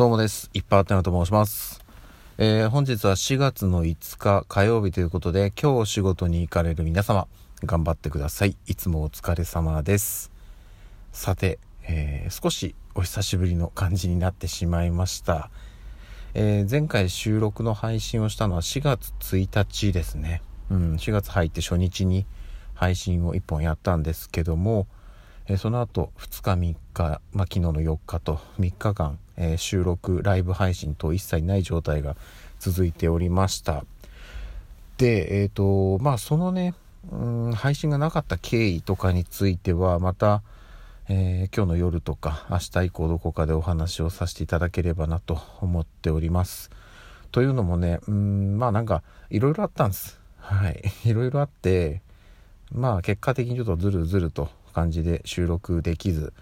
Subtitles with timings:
[0.00, 0.48] どうもです。
[0.54, 1.84] いっぱいあったなと申します。
[2.38, 7.28] えー、本日は4月の5日火曜日ということで、今日仕事に行かれる皆様、
[7.66, 8.56] 頑張ってください。
[8.66, 10.32] いつもお疲れ様です。
[11.12, 15.50] さて、えー、少しお久しぶりの感じになってしまいました。
[16.32, 20.40] えー、前回収録の配信をしたのは4月1日ですね。
[20.70, 22.24] うん、4月入って初日に
[22.72, 24.86] 配信を1本やったんですけども、
[25.46, 32.14] えその後2日3日、まあ、昨日の4日と3日間、えー、収録ライブ配信と一切ない状態が
[32.58, 33.84] 続いておりました。
[34.98, 36.74] でえっ、ー、とまあそのね
[37.10, 37.16] う
[37.48, 40.42] ん配信がなかった経緯とかについてはまた、
[41.08, 46.70] えー、今日の夜とか明日以降どこかでお話をさせていただければなと思っております。
[47.32, 50.20] というのもねうんまあなんかいろいろあったんです。
[50.38, 50.82] はい。
[51.08, 52.02] いろいろあって
[52.72, 56.34] まあ結果的にちょっとずるずると感じで収録できず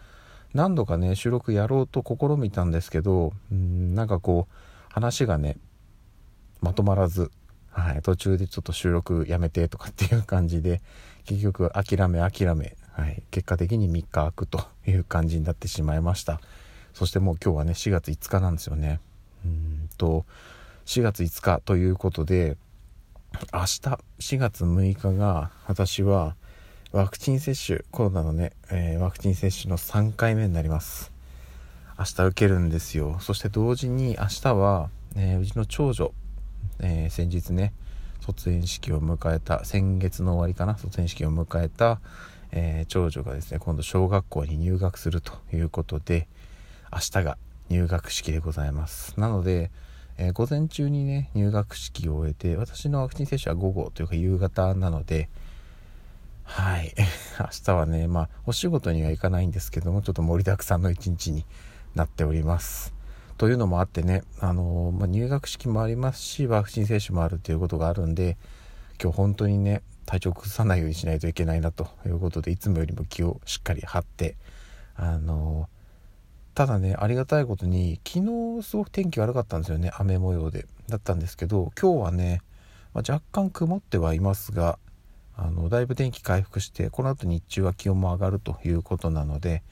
[0.54, 4.54] 何度かね収録やろうと試みたんですけどうんなんかこう
[4.92, 5.56] 話がね
[6.60, 7.30] まとまらず、
[7.70, 10.80] はい、途中でちょっと収録やめてとかっていう感じで
[11.24, 16.40] 結局諦め諦め、はい、結果的に3日空くという感じになってしまいました。
[16.94, 19.00] そしてもう今日はね4月5日なんですよね。
[19.44, 20.24] うんと
[20.86, 22.56] 4月5日ということで
[23.52, 23.66] 明日
[24.18, 26.34] 4月6日が私は
[26.90, 31.12] ワクチン接種、コロナのね、えー、ワクチン接種の3回目になります。
[31.98, 33.18] 明日受けるんですよ。
[33.20, 36.14] そして同時に明日は、えー、うちの長女、
[36.78, 37.74] えー、先日ね、
[38.20, 42.00] 卒園式を迎えた、先月の終わりかな、卒園式を迎えた、
[42.52, 46.26] え長女がですね、今度小学校に入学するということで、
[46.90, 47.36] 明日が
[47.68, 49.12] 入学式でございます。
[49.20, 49.70] なので、
[50.16, 55.28] え午前中にね、入学式を終えて、私のワクチン接種は午後というか夕方なので、
[56.48, 56.94] はい。
[57.38, 61.44] 明日はね、まあ、お仕事には行かないんですけども、ちょっと盛りだくさんの一日に
[61.94, 62.94] なっております。
[63.36, 68.38] というのもあってね、あのまあ、入学式もありますし、ワクチン接種もあるということがあるんで、
[69.00, 74.36] 今日本当にね、体調崩さないようにしないといけないなということで、いつもよりも気をしっかり張って、
[74.96, 75.68] あの
[76.54, 78.20] ただね、ありがたいことに、昨
[78.58, 80.66] 日すごく天気悪かったんですよね、雨模様で。
[80.88, 82.40] だったんですけど、今日はね、
[82.94, 84.78] まあ、若干曇ってはいますが、
[85.40, 89.62] あのだいぶ天気回復してこの後日中は気温も上がるということなので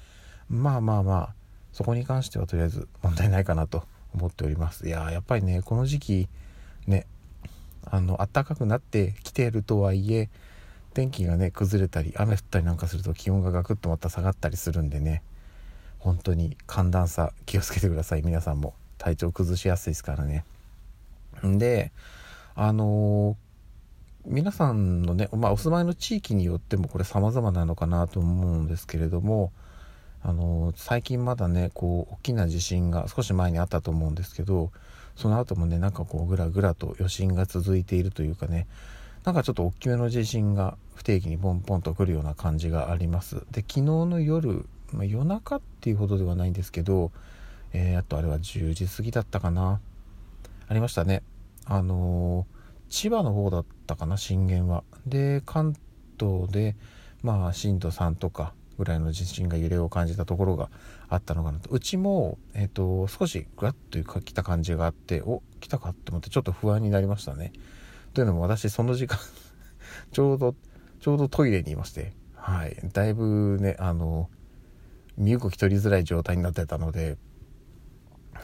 [0.49, 1.35] まあまあまあ
[1.73, 3.83] そこに関してはとりあえず問題ないかなと
[4.15, 4.87] 思っております。
[4.87, 6.29] いややっぱりねこの時期
[6.87, 7.07] ね
[7.85, 10.31] あの暖かくなってきているとはいえ
[10.95, 15.23] 天気がね崩れたり雨降ったりなんかすると気温がガクッとまた下がったりするんでね
[15.99, 18.23] 本当に寒暖差気をつけてください。
[18.23, 18.75] 皆さんも。
[18.99, 20.45] 体調崩しやすいですからね。
[21.45, 21.93] んで
[22.55, 23.46] あのー
[24.29, 29.53] 皆さんのね、まあ、お住まいの地域によってもこれ様々なのかなと思うんですけれども
[30.21, 34.73] あの最近まだねこう大きな地震が少し前にあったと思うんですけど
[35.15, 38.67] その後もねなんかこうぐらぐらと余震が続いているというかね
[39.25, 43.37] なんかちょっと大きめの地震が不定期にポンポンと来るような感じがあります。
[43.53, 47.11] で昨日の夜、まあ、夜中っていうほどではないんですけど、
[47.73, 49.81] えー、あとあれは10時過ぎだったかな。
[50.69, 51.23] ありましたね。
[51.65, 52.56] あのー
[52.89, 54.85] 千葉の方だったかな震源は。
[55.07, 55.75] で関
[56.19, 56.77] 東で
[57.23, 60.71] まあ震度3とかぐらいの地震が揺れを感じたところが
[61.09, 61.71] あったのかなと。
[61.71, 67.53] うちも、えーと、少しグラッというか来た感じがあってお来たかって思ってちょっと不安になりましたね。
[68.15, 69.19] というのも私その時間
[70.13, 70.55] ちょうど
[71.01, 72.77] ちょうどトイレにいましてはい。
[72.93, 74.29] だいぶねあの
[75.17, 77.17] 身動き取りづらい状態になってたので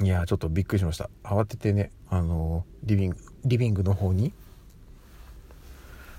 [0.00, 1.10] いやちょっとびっくりしました。
[1.22, 4.32] 慌ててねあのリビングリビングの方に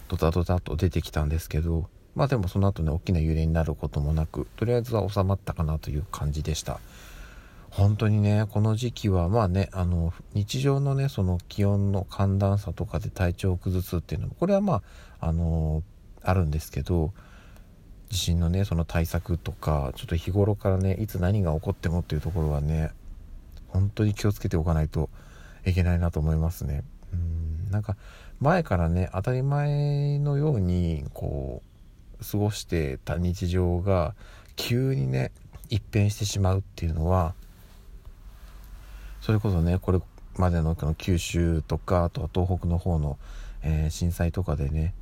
[0.08, 6.80] ドタドタと出てきたんですけどまあでもその後ね大きな揺れになることもなくとりあえずは収まったかなという感じでした。
[7.70, 14.84] 本当にねこの時期はまあねあの日常のねその気温の寒暖差とかで体調を崩すっていうのもこれはま
[15.20, 15.82] ああの
[16.22, 17.14] あるんですけど
[18.10, 22.92] 地震のねその対策とかちょっと日頃からねいつ何が起こってもっていうところはね
[23.74, 25.10] 本当に気をつけておかないと
[25.66, 26.84] いけないなと思いますね。
[27.12, 27.98] うんなんか
[28.40, 31.62] 前からね当たり前のようにこ
[32.22, 34.16] う過ごしてた日常が
[34.56, 35.32] 急にね
[35.70, 37.34] 一変してしまうっていうのは
[39.22, 40.00] それこそねこれ
[40.38, 43.18] までの九州とかあとは東北の方の、
[43.64, 44.94] えー、震災とかでね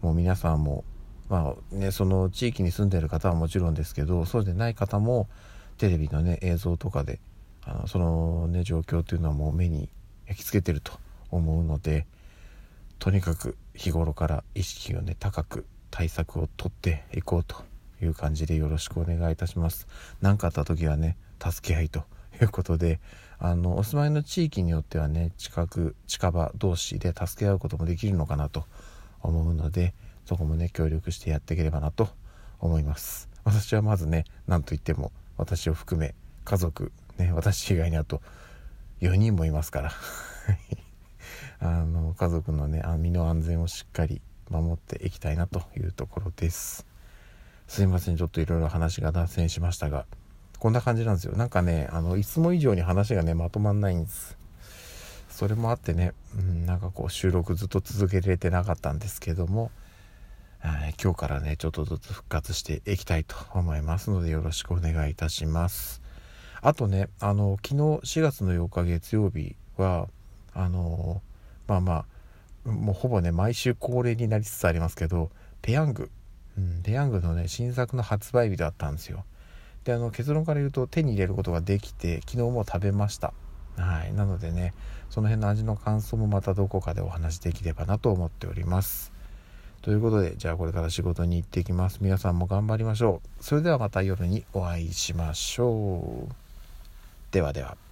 [0.00, 0.84] もう皆さんも
[1.28, 5.28] まあねその地域に住んでる方はもちろんですけどそうでない方も
[5.76, 7.20] テレビのね映像とかで
[7.68, 9.90] あのそのね状況というのはもう目に
[10.26, 10.92] 焼き付けてると
[11.30, 12.06] 思うので
[12.98, 17.56] とにかく日頃から意識をね高く対策をとっていこうと
[18.02, 19.86] いう感じでよろしくお願いいたします。
[20.20, 22.04] 何かあった時はね助け合いと
[22.40, 23.00] いうことで
[23.38, 28.64] あのお住まいの地域によってはね近く近場同士で助け合うこともできるのかなと
[29.20, 29.94] 思うので
[30.24, 32.08] そこもね協力してやっていければなと
[32.60, 33.28] 思います。
[33.44, 36.14] 私はまずね何と言っても私を含め
[36.44, 38.22] 家族ね私以外にあと
[39.00, 39.92] 4人もいますから。
[41.60, 46.86] あの家族のね身の安全をしっかり守っていきたいなというところです。
[47.66, 50.06] すいませんちょっといろいろ話が脱線しましたが。
[50.58, 51.36] こんな感じなんですよ。
[51.36, 54.36] なんかねあのいつも以上に話がねまとまんないんです。
[55.30, 59.70] それもあってね、うん、なんかこう収録ずっと続けられてなかったんですけども
[61.00, 66.02] 今日からねちょっとずつ復活していきたいと思いますのでよろしくお願いいたします。
[66.60, 70.08] あとねあの昨日4月の8日月曜日は
[70.54, 71.22] あの
[71.66, 72.04] まあま
[72.66, 75.30] あもうほぼね毎週恒例になりつつありますけど
[75.62, 76.10] ペヤング、
[76.56, 79.24] うん、ペヤングのね新作の発売日だったんですよ。
[79.84, 83.32] であの結論から言うと手に入れることができて昨日も食べました。
[83.76, 84.12] はい。
[84.12, 84.74] なのでね
[85.08, 89.12] その辺の味の感想もまたどこかでお話できればなと思っております。
[89.80, 91.98] ということでじゃあこれから仕事に行ってきます。
[92.00, 93.44] 皆さんも頑張りましょう。
[93.44, 96.47] それではまた夜にお会いしましょう。
[97.30, 97.87] ではでは。